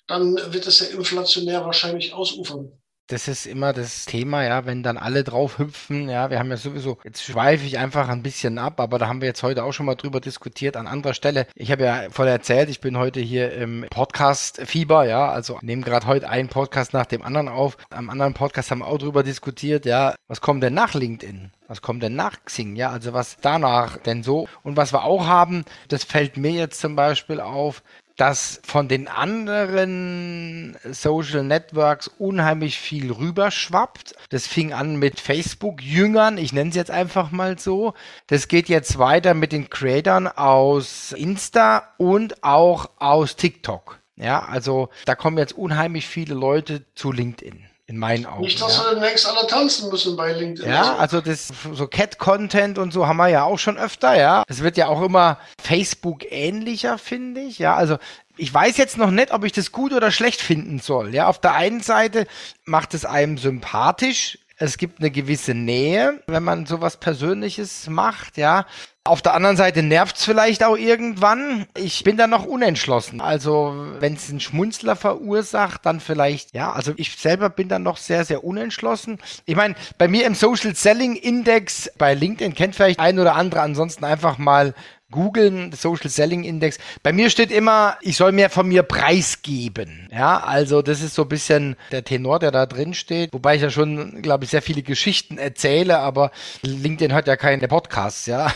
dann 0.07 0.37
wird 0.53 0.67
es 0.67 0.81
ja 0.81 0.87
inflationär 0.87 1.65
wahrscheinlich 1.65 2.13
ausufern 2.13 2.73
das 3.09 3.29
ist 3.29 3.47
immer 3.47 3.73
das 3.73 4.05
Thema, 4.05 4.45
ja, 4.45 4.67
wenn 4.67 4.83
dann 4.83 4.97
alle 4.97 5.23
drauf 5.23 5.59
hüpfen, 5.59 6.09
ja, 6.09 6.31
wir 6.31 6.39
haben 6.39 6.51
ja 6.51 6.57
sowieso, 6.57 6.99
jetzt 7.05 7.23
schweife 7.23 7.65
ich 7.65 7.79
einfach 7.79 8.09
ein 8.09 8.23
bisschen 8.23 8.59
ab, 8.59 8.81
aber 8.81 8.99
da 8.99 9.07
haben 9.07 9.21
wir 9.21 9.29
jetzt 9.29 9.43
heute 9.43 9.63
auch 9.65 9.73
schon 9.73 9.87
mal 9.87 9.95
drüber 9.95 10.21
diskutiert 10.21 10.77
an 10.77 10.87
anderer 10.87 11.15
Stelle. 11.15 11.47
Ich 11.55 11.71
habe 11.71 11.85
ja 11.85 12.03
vorher 12.11 12.35
erzählt, 12.35 12.69
ich 12.69 12.81
bin 12.81 12.99
heute 12.99 13.21
hier 13.21 13.53
im 13.53 13.87
Podcast-Fieber, 13.91 15.05
ja, 15.05 15.29
also 15.31 15.59
nehme 15.63 15.83
gerade 15.83 16.07
heute 16.07 16.29
einen 16.29 16.49
Podcast 16.49 16.93
nach 16.93 17.07
dem 17.07 17.23
anderen 17.23 17.49
auf. 17.49 17.77
Am 17.91 18.11
anderen 18.11 18.35
Podcast 18.35 18.71
haben 18.71 18.81
wir 18.81 18.89
auch 18.89 18.99
drüber 18.99 19.23
diskutiert, 19.23 19.87
ja, 19.87 20.15
was 20.27 20.41
kommt 20.41 20.63
denn 20.63 20.75
nach 20.75 20.95
LinkedIn? 20.95 21.53
Was 21.69 21.83
kommt 21.83 22.03
denn 22.03 22.15
nach 22.15 22.45
Xing? 22.45 22.77
Ja, 22.77 22.91
also 22.91 23.13
was 23.13 23.37
danach 23.41 23.99
denn 23.99 24.23
so? 24.23 24.49
Und 24.63 24.77
was 24.77 24.93
wir 24.93 25.05
auch 25.05 25.27
haben, 25.27 25.65
das 25.89 26.05
fällt 26.05 26.37
mir 26.37 26.53
jetzt 26.53 26.81
zum 26.81 26.97
Beispiel 26.97 27.41
auf, 27.41 27.83
dass 28.17 28.61
von 28.65 28.89
den 28.89 29.09
anderen 29.09 30.77
Social 30.91 31.45
Networks 31.45 32.09
unheimlich 32.09 32.79
viel 32.79 33.13
rüberschwappt. 33.13 34.15
Das 34.31 34.47
fing 34.47 34.73
an 34.73 34.97
mit 34.97 35.21
Facebook-Jüngern, 35.21 36.39
ich 36.39 36.53
nenne 36.53 36.71
es 36.71 36.77
jetzt 36.77 36.91
einfach 36.91 37.31
mal 37.31 37.59
so. 37.59 37.95
Das 38.27 38.49
geht 38.49 38.69
jetzt 38.69 38.99
weiter 38.99 39.35
mit 39.35 39.53
den 39.53 39.71
Creatern 39.71 40.27
aus 40.27 41.13
Insta 41.13 41.95
und 41.99 42.43
auch 42.43 42.91
aus 42.99 43.37
TikTok. 43.37 44.01
Ja, 44.17 44.45
also 44.45 44.89
da 45.05 45.15
kommen 45.15 45.37
jetzt 45.37 45.53
unheimlich 45.53 46.07
viele 46.07 46.35
Leute 46.35 46.87
zu 46.95 47.13
LinkedIn 47.13 47.67
in 47.89 47.99
meinen 47.99 48.27
Augen. 48.27 48.43
Nicht, 48.43 48.61
dass 48.61 48.79
ja. 48.79 48.85
wir 48.85 48.95
demnächst 48.95 49.27
alle 49.27 49.47
tanzen 49.47 49.91
müssen 49.91 50.17
bei 50.17 50.33
LinkedIn. 50.33 50.71
Ja, 50.71 50.97
also 50.97 51.21
das 51.21 51.53
so 51.73 51.87
Cat-Content 51.87 52.79
und 52.79 52.93
so 52.93 53.07
haben 53.07 53.17
wir 53.17 53.29
ja 53.29 53.45
auch 53.45 53.59
schon 53.59 53.79
öfter, 53.79 54.17
ja. 54.17 54.43
Es 54.49 54.63
wird 54.63 54.77
ja 54.77 54.89
auch 54.89 55.03
immer 55.03 55.39
Facebook 55.63 56.31
ähnlicher, 56.31 56.99
finde 56.99 57.43
ich. 57.43 57.59
Ja, 57.59 57.77
also 57.77 57.99
ich 58.37 58.53
weiß 58.53 58.77
jetzt 58.77 58.99
noch 58.99 59.11
nicht, 59.11 59.33
ob 59.33 59.45
ich 59.45 59.53
das 59.53 59.71
gut 59.71 59.93
oder 59.93 60.11
schlecht 60.11 60.41
finden 60.41 60.81
soll. 60.81 61.15
Ja, 61.15 61.29
auf 61.29 61.41
der 61.41 61.55
einen 61.55 61.81
Seite 61.81 62.27
macht 62.65 62.93
es 62.93 63.05
einem 63.05 63.39
sympathisch. 63.39 64.39
Es 64.59 64.79
gibt 64.79 64.99
eine 65.01 65.11
gewisse 65.11 65.55
Nähe, 65.55 66.23
wenn 66.27 66.43
man 66.43 66.67
sowas 66.67 66.97
Persönliches 66.97 67.89
macht, 67.89 68.37
ja. 68.37 68.67
Auf 69.07 69.23
der 69.23 69.35
anderen 69.35 69.57
Seite 69.57 69.83
nervt 69.83 70.17
es 70.17 70.25
vielleicht 70.25 70.65
auch 70.65 70.77
irgendwann. 70.77 71.67
Ich 71.77 72.05
bin 72.05 72.17
da 72.17 72.27
noch 72.27 72.45
unentschlossen. 72.45 73.21
Also, 73.21 73.87
wenn 74.01 74.15
es 74.15 74.29
einen 74.29 74.41
Schmunzler 74.41 74.97
verursacht, 74.97 75.87
dann 75.87 76.01
vielleicht, 76.01 76.55
ja, 76.55 76.73
also 76.73 76.93
ich 76.97 77.17
selber 77.17 77.49
bin 77.49 77.69
da 77.69 77.79
noch 77.79 77.97
sehr, 77.97 78.25
sehr 78.25 78.45
unentschlossen. 78.45 79.19
Ich 79.45 79.57
meine, 79.57 79.75
bei 79.97 80.09
mir 80.09 80.27
im 80.27 80.35
Social 80.35 80.75
Selling 80.75 81.17
Index 81.17 81.91
bei 81.99 82.15
LinkedIn 82.15 82.55
kennt 82.55 82.75
vielleicht 82.75 82.99
ein 82.99 83.19
oder 83.19 83.35
andere, 83.37 83.61
ansonsten 83.61 84.05
einfach 84.05 84.39
mal 84.39 84.75
googeln, 85.17 85.73
Social 85.73 86.11
Selling 86.11 86.45
Index. 86.45 86.79
Bei 87.03 87.11
mir 87.11 87.31
steht 87.31 87.51
immer, 87.51 87.97
ich 88.03 88.19
soll 88.19 88.33
mehr 88.33 88.51
von 88.51 88.69
mir 88.69 88.83
preisgeben. 88.83 90.09
Ja, 90.13 90.41
also 90.41 90.83
das 90.83 91.01
ist 91.01 91.15
so 91.15 91.23
ein 91.23 91.29
bisschen 91.29 91.77
der 91.91 92.05
Tenor, 92.05 92.39
der 92.39 92.51
da 92.51 92.67
drin 92.67 92.93
steht. 92.93 93.33
Wobei 93.33 93.57
ich 93.57 93.63
ja 93.63 93.71
schon, 93.71 94.21
glaube 94.21 94.45
ich, 94.45 94.51
sehr 94.51 94.61
viele 94.61 94.83
Geschichten 94.83 95.39
erzähle, 95.39 96.01
aber 96.01 96.33
LinkedIn 96.61 97.15
hat 97.15 97.27
ja 97.27 97.37
keine 97.37 97.67
Podcasts, 97.67 98.27
ja. 98.27 98.53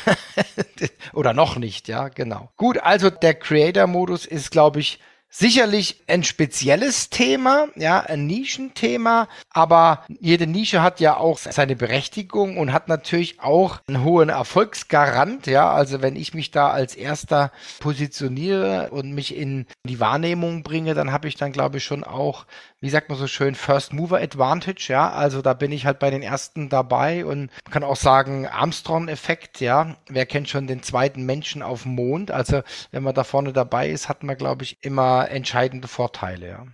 Oder 1.14 1.32
noch 1.32 1.56
nicht, 1.56 1.88
ja, 1.88 2.08
genau. 2.08 2.50
Gut, 2.58 2.78
also 2.78 3.08
der 3.08 3.34
Creator-Modus 3.34 4.26
ist, 4.26 4.50
glaube 4.50 4.80
ich, 4.80 5.00
sicherlich 5.30 6.02
ein 6.08 6.24
spezielles 6.24 7.08
Thema, 7.08 7.68
ja, 7.76 8.00
ein 8.00 8.26
Nischenthema, 8.26 9.28
aber 9.50 10.04
jede 10.20 10.48
Nische 10.48 10.82
hat 10.82 10.98
ja 10.98 11.16
auch 11.16 11.38
seine 11.38 11.76
Berechtigung 11.76 12.58
und 12.58 12.72
hat 12.72 12.88
natürlich 12.88 13.40
auch 13.40 13.78
einen 13.86 14.02
hohen 14.02 14.28
Erfolgsgarant, 14.28 15.46
ja, 15.46 15.70
also 15.70 16.02
wenn 16.02 16.16
ich 16.16 16.34
mich 16.34 16.50
da 16.50 16.70
als 16.70 16.96
erster 16.96 17.52
positioniere 17.78 18.90
und 18.90 19.12
mich 19.12 19.34
in 19.36 19.66
die 19.84 20.00
Wahrnehmung 20.00 20.64
bringe, 20.64 20.94
dann 20.94 21.12
habe 21.12 21.28
ich 21.28 21.36
dann 21.36 21.52
glaube 21.52 21.78
ich 21.78 21.84
schon 21.84 22.02
auch 22.02 22.44
wie 22.80 22.90
sagt 22.90 23.08
man 23.08 23.18
so 23.18 23.26
schön, 23.26 23.54
First 23.54 23.92
Mover 23.92 24.20
Advantage, 24.20 24.86
ja. 24.88 25.10
Also 25.10 25.42
da 25.42 25.54
bin 25.54 25.72
ich 25.72 25.86
halt 25.86 25.98
bei 25.98 26.10
den 26.10 26.22
ersten 26.22 26.68
dabei 26.68 27.24
und 27.24 27.50
man 27.64 27.72
kann 27.72 27.84
auch 27.84 27.96
sagen, 27.96 28.46
Armstrong-Effekt, 28.46 29.60
ja. 29.60 29.96
Wer 30.08 30.26
kennt 30.26 30.48
schon 30.48 30.66
den 30.66 30.82
zweiten 30.82 31.24
Menschen 31.24 31.62
auf 31.62 31.82
dem 31.82 31.94
Mond? 31.94 32.30
Also 32.30 32.62
wenn 32.90 33.02
man 33.02 33.14
da 33.14 33.24
vorne 33.24 33.52
dabei 33.52 33.90
ist, 33.90 34.08
hat 34.08 34.22
man, 34.22 34.36
glaube 34.36 34.64
ich, 34.64 34.78
immer 34.82 35.30
entscheidende 35.30 35.88
Vorteile, 35.88 36.48
ja. 36.48 36.66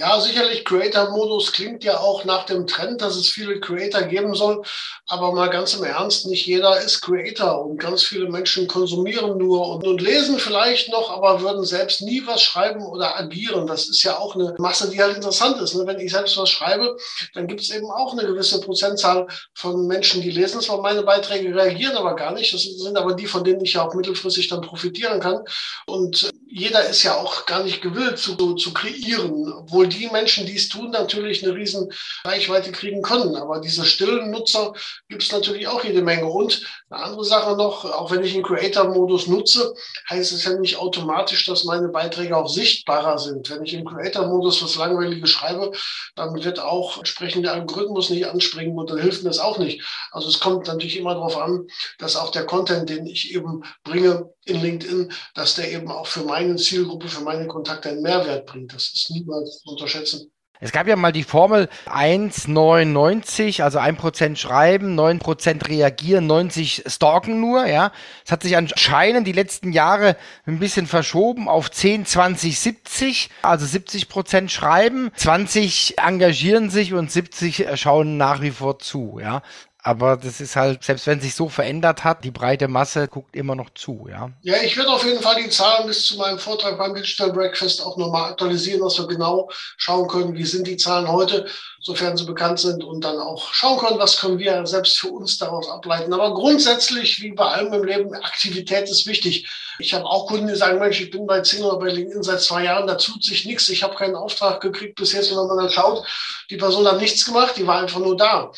Ja, 0.00 0.20
sicherlich, 0.20 0.64
Creator-Modus 0.64 1.50
klingt 1.50 1.82
ja 1.82 1.98
auch 1.98 2.24
nach 2.24 2.46
dem 2.46 2.68
Trend, 2.68 3.02
dass 3.02 3.16
es 3.16 3.30
viele 3.30 3.58
Creator 3.58 4.02
geben 4.02 4.32
soll. 4.32 4.62
Aber 5.08 5.32
mal 5.32 5.50
ganz 5.50 5.74
im 5.74 5.82
Ernst, 5.82 6.28
nicht 6.28 6.46
jeder 6.46 6.80
ist 6.80 7.00
Creator 7.00 7.64
und 7.64 7.78
ganz 7.78 8.04
viele 8.04 8.30
Menschen 8.30 8.68
konsumieren 8.68 9.38
nur 9.38 9.68
und, 9.74 9.84
und 9.84 10.00
lesen 10.00 10.38
vielleicht 10.38 10.88
noch, 10.92 11.10
aber 11.10 11.40
würden 11.40 11.64
selbst 11.64 12.00
nie 12.02 12.22
was 12.26 12.42
schreiben 12.42 12.86
oder 12.86 13.18
agieren. 13.18 13.66
Das 13.66 13.88
ist 13.88 14.04
ja 14.04 14.16
auch 14.16 14.36
eine 14.36 14.54
Masse, 14.58 14.88
die 14.88 15.02
halt 15.02 15.16
interessant 15.16 15.60
ist. 15.60 15.74
Ne? 15.74 15.84
Wenn 15.84 15.98
ich 15.98 16.12
selbst 16.12 16.36
was 16.36 16.50
schreibe, 16.50 16.96
dann 17.34 17.48
gibt 17.48 17.62
es 17.62 17.70
eben 17.70 17.90
auch 17.90 18.12
eine 18.12 18.24
gewisse 18.24 18.60
Prozentzahl 18.60 19.26
von 19.54 19.88
Menschen, 19.88 20.22
die 20.22 20.30
lesen 20.30 20.60
zwar 20.60 20.80
meine 20.80 21.02
Beiträge, 21.02 21.52
reagieren 21.52 21.96
aber 21.96 22.14
gar 22.14 22.34
nicht. 22.34 22.54
Das 22.54 22.62
sind 22.62 22.96
aber 22.96 23.14
die, 23.14 23.26
von 23.26 23.42
denen 23.42 23.64
ich 23.64 23.72
ja 23.72 23.84
auch 23.84 23.94
mittelfristig 23.94 24.46
dann 24.46 24.60
profitieren 24.60 25.18
kann. 25.18 25.42
Und 25.86 26.30
jeder 26.50 26.88
ist 26.88 27.02
ja 27.02 27.14
auch 27.14 27.44
gar 27.46 27.62
nicht 27.62 27.82
gewillt 27.82 28.18
zu, 28.18 28.54
zu 28.54 28.72
kreieren, 28.72 29.52
obwohl 29.52 29.86
die 29.86 30.08
Menschen, 30.08 30.46
die 30.46 30.56
es 30.56 30.68
tun, 30.68 30.90
natürlich 30.90 31.44
eine 31.44 31.54
riesen 31.54 31.92
Reichweite 32.24 32.72
kriegen 32.72 33.02
können. 33.02 33.36
Aber 33.36 33.60
diese 33.60 33.84
stillen 33.84 34.30
Nutzer 34.30 34.72
gibt 35.08 35.22
es 35.22 35.30
natürlich 35.30 35.68
auch 35.68 35.84
jede 35.84 36.00
Menge. 36.00 36.26
Und 36.26 36.62
eine 36.88 37.04
andere 37.04 37.24
Sache 37.24 37.54
noch, 37.54 37.84
auch 37.84 38.10
wenn 38.10 38.24
ich 38.24 38.32
den 38.32 38.42
Creator-Modus 38.42 39.26
nutze, 39.26 39.74
heißt 40.08 40.32
es 40.32 40.44
ja 40.44 40.58
nicht 40.58 40.78
automatisch, 40.78 41.44
dass 41.44 41.64
meine 41.64 41.88
Beiträge 41.88 42.36
auch 42.36 42.48
sichtbarer 42.48 43.18
sind. 43.18 43.50
Wenn 43.50 43.64
ich 43.64 43.74
im 43.74 43.84
Creator-Modus 43.84 44.62
was 44.62 44.76
Langweiliges 44.76 45.30
schreibe, 45.30 45.72
dann 46.16 46.42
wird 46.42 46.60
auch 46.60 46.98
entsprechend 46.98 47.44
der 47.44 47.52
Algorithmus 47.52 48.08
nicht 48.08 48.26
anspringen 48.26 48.78
und 48.78 48.88
dann 48.90 48.98
hilft 48.98 49.22
mir 49.22 49.30
das 49.30 49.38
auch 49.38 49.58
nicht. 49.58 49.84
Also 50.12 50.28
es 50.28 50.40
kommt 50.40 50.66
natürlich 50.66 50.96
immer 50.96 51.14
darauf 51.14 51.36
an, 51.36 51.66
dass 51.98 52.16
auch 52.16 52.30
der 52.30 52.46
Content, 52.46 52.88
den 52.88 53.06
ich 53.06 53.34
eben 53.34 53.64
bringe 53.84 54.30
in 54.46 54.62
LinkedIn, 54.62 55.12
dass 55.34 55.56
der 55.56 55.70
eben 55.70 55.90
auch 55.90 56.06
für 56.06 56.22
meine 56.22 56.37
Zielgruppe, 56.58 57.08
für 57.08 57.22
meine 57.22 57.46
Kontakte 57.46 57.90
einen 57.90 58.02
Mehrwert 58.02 58.46
bringt. 58.46 58.72
Das 58.72 58.84
ist 58.84 59.10
niemals 59.10 59.60
zu 59.62 59.70
unterschätzen. 59.70 60.30
Es 60.60 60.72
gab 60.72 60.88
ja 60.88 60.96
mal 60.96 61.12
die 61.12 61.22
Formel 61.22 61.68
1,99, 61.86 63.62
also 63.62 63.78
1% 63.78 64.36
schreiben, 64.36 64.98
9% 64.98 65.68
reagieren, 65.68 66.26
90 66.26 66.82
stalken 66.86 67.40
nur, 67.40 67.66
ja. 67.66 67.92
Es 68.24 68.32
hat 68.32 68.42
sich 68.42 68.56
anscheinend 68.56 69.28
die 69.28 69.32
letzten 69.32 69.72
Jahre 69.72 70.16
ein 70.46 70.58
bisschen 70.58 70.88
verschoben 70.88 71.48
auf 71.48 71.70
10, 71.70 72.06
20, 72.06 72.58
70, 72.58 73.30
also 73.42 73.66
70% 73.66 74.48
schreiben, 74.48 75.12
20 75.14 75.98
engagieren 75.98 76.70
sich 76.70 76.92
und 76.92 77.12
70 77.12 77.66
schauen 77.74 78.16
nach 78.16 78.40
wie 78.40 78.50
vor 78.50 78.80
zu, 78.80 79.20
ja. 79.22 79.42
Aber 79.82 80.16
das 80.16 80.40
ist 80.40 80.56
halt, 80.56 80.82
selbst 80.82 81.06
wenn 81.06 81.20
sich 81.20 81.34
so 81.34 81.48
verändert 81.48 82.02
hat, 82.02 82.24
die 82.24 82.32
breite 82.32 82.66
Masse 82.66 83.06
guckt 83.06 83.36
immer 83.36 83.54
noch 83.54 83.70
zu, 83.70 84.08
ja. 84.10 84.30
Ja, 84.42 84.56
ich 84.62 84.76
werde 84.76 84.90
auf 84.90 85.04
jeden 85.04 85.22
Fall 85.22 85.36
die 85.42 85.48
Zahlen 85.50 85.86
bis 85.86 86.04
zu 86.06 86.16
meinem 86.16 86.38
Vortrag 86.38 86.76
beim 86.78 86.94
Digital 86.94 87.32
Breakfast 87.32 87.84
auch 87.84 87.96
nochmal 87.96 88.32
aktualisieren, 88.32 88.80
dass 88.80 88.98
wir 88.98 89.06
genau 89.06 89.48
schauen 89.76 90.08
können, 90.08 90.34
wie 90.34 90.44
sind 90.44 90.66
die 90.66 90.76
Zahlen 90.76 91.06
heute, 91.06 91.46
sofern 91.80 92.16
sie 92.16 92.24
bekannt 92.24 92.58
sind 92.58 92.82
und 92.82 93.04
dann 93.04 93.18
auch 93.18 93.52
schauen 93.52 93.78
können, 93.78 93.98
was 93.98 94.18
können 94.18 94.38
wir 94.38 94.66
selbst 94.66 94.98
für 94.98 95.08
uns 95.08 95.38
daraus 95.38 95.68
ableiten. 95.70 96.12
Aber 96.12 96.34
grundsätzlich, 96.34 97.22
wie 97.22 97.32
bei 97.32 97.46
allem 97.46 97.72
im 97.72 97.84
Leben, 97.84 98.14
Aktivität 98.14 98.88
ist 98.88 99.06
wichtig. 99.06 99.48
Ich 99.78 99.94
habe 99.94 100.04
auch 100.04 100.26
Kunden, 100.26 100.48
die 100.48 100.56
sagen, 100.56 100.80
Mensch, 100.80 101.00
ich 101.00 101.10
bin 101.10 101.26
bei 101.26 101.40
Zing 101.40 101.62
oder 101.62 101.78
bei 101.78 101.90
LinkedIn 101.90 102.22
seit 102.22 102.40
zwei 102.40 102.64
Jahren, 102.64 102.86
da 102.86 102.96
tut 102.96 103.22
sich 103.22 103.44
nichts, 103.44 103.68
ich 103.68 103.82
habe 103.82 103.94
keinen 103.94 104.16
Auftrag 104.16 104.60
gekriegt 104.60 104.96
bis 104.96 105.12
jetzt. 105.12 105.30
Wenn 105.30 105.46
man 105.46 105.56
dann 105.56 105.70
schaut, 105.70 106.04
die 106.50 106.56
Person 106.56 106.86
hat 106.86 107.00
nichts 107.00 107.24
gemacht, 107.24 107.54
die 107.56 107.66
war 107.66 107.80
einfach 107.80 108.00
nur 108.00 108.16
da. 108.16 108.50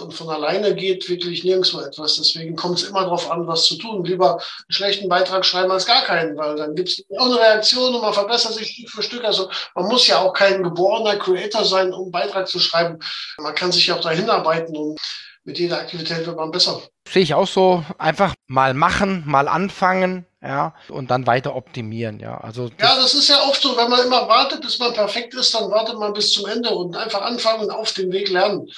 Und 0.00 0.12
von 0.12 0.28
alleine 0.28 0.74
geht 0.74 1.08
wirklich 1.08 1.44
nirgendwo 1.44 1.80
etwas. 1.80 2.16
Deswegen 2.16 2.56
kommt 2.56 2.78
es 2.78 2.88
immer 2.88 3.02
darauf 3.02 3.30
an, 3.30 3.46
was 3.46 3.66
zu 3.66 3.76
tun. 3.76 4.04
Lieber 4.04 4.32
einen 4.32 4.42
schlechten 4.68 5.08
Beitrag 5.08 5.44
schreiben 5.44 5.70
als 5.70 5.86
gar 5.86 6.02
keinen, 6.02 6.36
weil 6.36 6.56
dann 6.56 6.74
gibt 6.74 6.88
es 6.88 7.04
auch 7.16 7.26
eine 7.26 7.38
Reaktion 7.38 7.94
und 7.94 8.00
man 8.00 8.12
verbessert 8.12 8.54
sich 8.54 8.68
Stück 8.68 8.90
für 8.90 9.02
Stück. 9.02 9.24
Also 9.24 9.48
man 9.74 9.86
muss 9.86 10.06
ja 10.06 10.18
auch 10.18 10.32
kein 10.32 10.62
geborener 10.62 11.16
Creator 11.16 11.64
sein, 11.64 11.92
um 11.92 12.10
Beitrag 12.10 12.48
zu 12.48 12.55
schreiben. 12.60 12.98
Man 13.38 13.54
kann 13.54 13.72
sich 13.72 13.86
ja 13.86 13.96
auch 13.96 14.00
dahin 14.00 14.30
arbeiten 14.30 14.76
und 14.76 15.00
mit 15.44 15.58
jeder 15.58 15.78
Aktivität 15.78 16.26
wird 16.26 16.36
man 16.36 16.50
besser. 16.50 16.82
Sehe 17.08 17.22
ich 17.22 17.34
auch 17.34 17.46
so. 17.46 17.84
Einfach 17.98 18.34
mal 18.48 18.74
machen, 18.74 19.22
mal 19.26 19.46
anfangen, 19.46 20.26
ja, 20.42 20.74
und 20.88 21.10
dann 21.10 21.26
weiter 21.26 21.54
optimieren, 21.54 22.18
ja. 22.18 22.38
Also 22.38 22.68
das 22.68 22.78
ja, 22.80 22.96
das 22.96 23.14
ist 23.14 23.28
ja 23.28 23.42
oft 23.42 23.62
so, 23.62 23.76
wenn 23.76 23.88
man 23.88 24.04
immer 24.04 24.28
wartet, 24.28 24.60
bis 24.60 24.78
man 24.78 24.92
perfekt 24.92 25.34
ist, 25.34 25.54
dann 25.54 25.70
wartet 25.70 25.98
man 25.98 26.12
bis 26.12 26.32
zum 26.32 26.46
Ende 26.46 26.70
und 26.70 26.96
einfach 26.96 27.22
anfangen 27.22 27.62
und 27.62 27.70
auf 27.70 27.92
dem 27.92 28.12
Weg 28.12 28.28
lernen. 28.28 28.68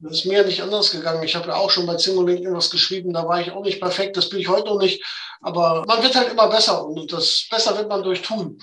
Das 0.00 0.18
ist 0.18 0.26
mir 0.26 0.40
ja 0.40 0.44
nicht 0.44 0.62
anders 0.62 0.92
gegangen. 0.92 1.24
Ich 1.24 1.34
habe 1.34 1.48
ja 1.48 1.56
auch 1.56 1.70
schon 1.70 1.86
bei 1.86 1.96
Zingo 1.96 2.22
LinkedIn 2.22 2.54
was 2.54 2.70
geschrieben, 2.70 3.12
da 3.12 3.26
war 3.26 3.40
ich 3.40 3.50
auch 3.50 3.62
nicht 3.62 3.80
perfekt, 3.80 4.16
das 4.16 4.28
bin 4.28 4.38
ich 4.38 4.48
heute 4.48 4.66
noch 4.66 4.78
nicht. 4.78 5.04
Aber 5.40 5.84
man 5.86 6.02
wird 6.02 6.14
halt 6.14 6.30
immer 6.30 6.48
besser 6.48 6.84
und 6.84 7.12
das 7.12 7.46
besser 7.50 7.76
wird 7.76 7.88
man 7.88 8.02
durch 8.02 8.22
tun. 8.22 8.60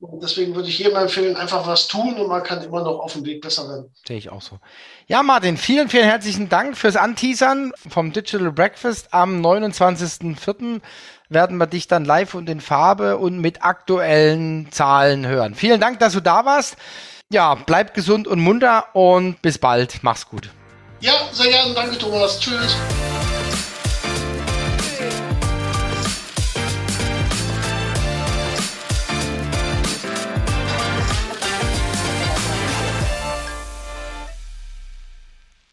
Und 0.00 0.22
deswegen 0.22 0.54
würde 0.54 0.68
ich 0.68 0.78
jedem 0.78 0.96
empfehlen, 0.96 1.36
einfach 1.36 1.66
was 1.66 1.86
tun 1.86 2.14
und 2.14 2.28
man 2.28 2.42
kann 2.42 2.62
immer 2.62 2.82
noch 2.82 3.00
auf 3.00 3.12
dem 3.12 3.26
Weg 3.26 3.42
besser 3.42 3.68
werden. 3.68 3.94
Sehe 4.08 4.16
ich 4.16 4.30
auch 4.30 4.40
so. 4.40 4.58
Ja, 5.08 5.22
Martin, 5.22 5.58
vielen, 5.58 5.90
vielen 5.90 6.04
herzlichen 6.04 6.48
Dank 6.48 6.78
fürs 6.78 6.96
Anteasern 6.96 7.72
vom 7.86 8.10
Digital 8.10 8.50
Breakfast. 8.50 9.12
Am 9.12 9.44
29.04. 9.44 10.80
werden 11.28 11.58
wir 11.58 11.66
dich 11.66 11.86
dann 11.86 12.06
live 12.06 12.34
und 12.34 12.48
in 12.48 12.62
Farbe 12.62 13.18
und 13.18 13.40
mit 13.40 13.62
aktuellen 13.62 14.72
Zahlen 14.72 15.26
hören. 15.26 15.54
Vielen 15.54 15.82
Dank, 15.82 15.98
dass 15.98 16.14
du 16.14 16.20
da 16.20 16.46
warst. 16.46 16.76
Ja, 17.30 17.54
bleib 17.54 17.92
gesund 17.92 18.26
und 18.26 18.40
munter 18.40 18.86
und 18.94 19.42
bis 19.42 19.58
bald. 19.58 20.02
Mach's 20.02 20.26
gut. 20.26 20.48
Ja, 21.00 21.12
sehr 21.30 21.50
gerne. 21.50 21.74
Danke, 21.74 21.98
Thomas. 21.98 22.40
Tschüss. 22.40 22.74